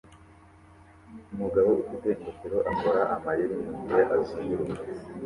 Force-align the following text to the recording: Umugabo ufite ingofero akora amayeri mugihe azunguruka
Umugabo 1.33 1.69
ufite 1.81 2.07
ingofero 2.15 2.57
akora 2.71 3.01
amayeri 3.15 3.55
mugihe 3.63 4.01
azunguruka 4.15 4.81